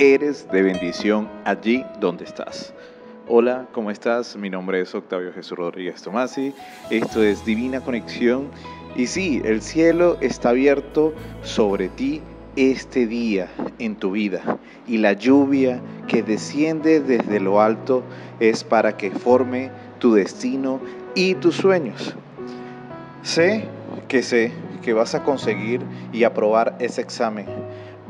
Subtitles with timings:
[0.00, 2.72] eres de bendición allí donde estás.
[3.28, 4.34] Hola, ¿cómo estás?
[4.34, 6.54] Mi nombre es Octavio Jesús Rodríguez Tomasi.
[6.88, 8.48] Esto es Divina Conexión.
[8.96, 11.12] Y sí, el cielo está abierto
[11.42, 12.22] sobre ti
[12.56, 14.58] este día en tu vida.
[14.86, 18.02] Y la lluvia que desciende desde lo alto
[18.40, 20.80] es para que forme tu destino
[21.14, 22.16] y tus sueños.
[23.22, 23.64] Sé
[24.08, 24.50] que sé
[24.82, 27.44] que vas a conseguir y aprobar ese examen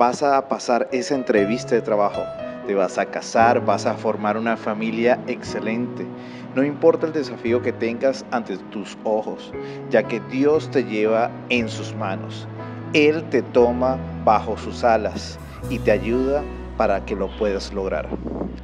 [0.00, 2.22] vas a pasar esa entrevista de trabajo,
[2.66, 6.06] te vas a casar, vas a formar una familia excelente.
[6.54, 9.52] No importa el desafío que tengas ante tus ojos,
[9.90, 12.48] ya que Dios te lleva en sus manos.
[12.94, 16.42] Él te toma bajo sus alas y te ayuda
[16.78, 18.08] para que lo puedas lograr.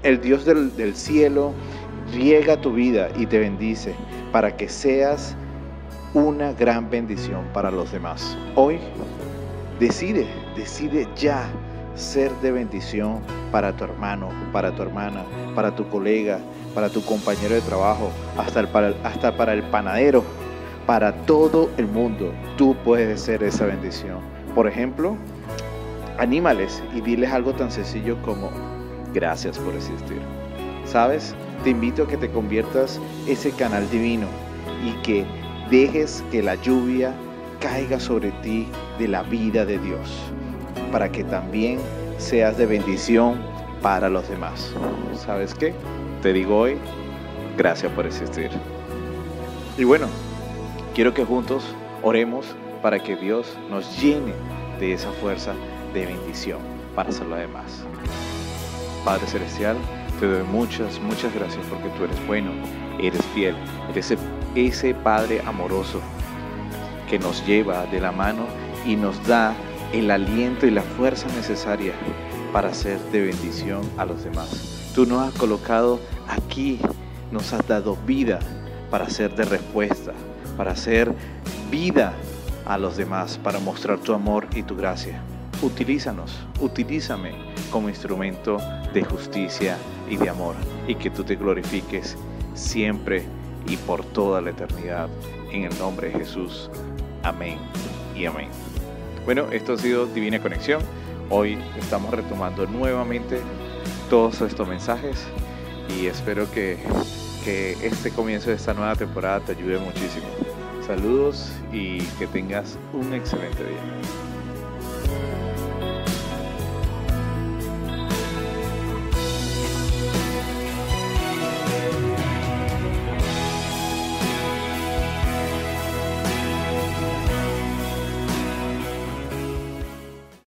[0.05, 1.53] El Dios del, del cielo
[2.15, 3.95] riega tu vida y te bendice
[4.33, 5.37] para que seas
[6.15, 8.39] una gran bendición para los demás.
[8.55, 8.79] Hoy
[9.79, 10.27] Decide,
[10.57, 11.47] decide ya
[11.95, 13.21] ser de bendición
[13.53, 15.23] para tu hermano, para tu hermana,
[15.55, 16.39] para tu colega,
[16.75, 20.25] para tu compañero de trabajo, hasta, para, hasta para el panadero,
[20.87, 22.33] para todo el mundo.
[22.57, 24.21] Tú puedes ser esa bendición.
[24.55, 25.19] Por ejemplo,
[26.19, 28.51] anímales y diles algo tan sencillo como
[29.13, 30.21] gracias por existir.
[30.87, 31.35] ¿Sabes?
[31.65, 34.27] Te invito a que te conviertas ese canal divino
[34.87, 35.27] y que
[35.71, 37.13] dejes que la lluvia
[37.61, 38.67] caiga sobre ti
[38.99, 40.11] de la vida de Dios,
[40.93, 41.79] para que también
[42.19, 43.37] seas de bendición
[43.83, 44.73] para los demás.
[45.15, 45.75] ¿Sabes qué?
[46.23, 46.77] Te digo hoy,
[47.57, 48.51] gracias por existir.
[49.79, 50.07] Y bueno,
[50.95, 51.65] quiero que juntos
[52.03, 52.47] oremos
[52.83, 54.33] para que Dios nos llene
[54.81, 55.53] de esa fuerza
[55.93, 56.61] de bendición
[56.95, 57.85] para hacer lo demás.
[59.05, 59.77] Padre Celestial,
[60.19, 62.51] te doy muchas, muchas gracias porque tú eres bueno,
[62.99, 63.55] eres fiel,
[63.91, 64.19] eres ese,
[64.55, 66.01] ese Padre amoroso
[67.09, 68.47] que nos lleva de la mano
[68.87, 69.55] y nos da
[69.93, 71.93] el aliento y la fuerza necesaria
[72.53, 74.91] para ser de bendición a los demás.
[74.95, 76.79] Tú nos has colocado aquí,
[77.31, 78.39] nos has dado vida
[78.91, 80.13] para ser de respuesta,
[80.57, 81.13] para hacer
[81.71, 82.15] vida
[82.65, 85.21] a los demás, para mostrar tu amor y tu gracia.
[85.63, 87.33] Utilízanos, utilízame
[87.71, 88.59] como instrumento
[88.93, 89.77] de justicia
[90.09, 90.55] y de amor
[90.87, 92.17] y que tú te glorifiques
[92.55, 93.25] siempre
[93.69, 95.09] y por toda la eternidad.
[95.57, 96.69] En el nombre de Jesús.
[97.23, 97.57] Amén
[98.15, 98.51] y amén.
[99.25, 100.83] Bueno, esto ha sido Divina Conexión.
[101.31, 103.41] Hoy estamos retomando nuevamente
[104.11, 105.27] todos estos mensajes
[105.99, 106.77] y espero que,
[107.43, 110.27] que este comienzo de esta nueva temporada te ayude muchísimo.
[110.87, 113.81] Saludos y que tengas un excelente día.